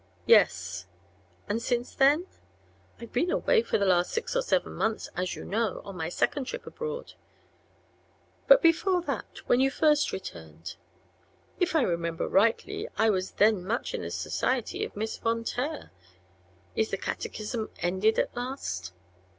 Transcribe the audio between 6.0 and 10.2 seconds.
second trip abroad." "But before that when you first